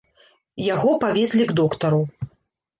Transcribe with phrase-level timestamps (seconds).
[0.69, 2.03] Яго павезлі к доктару.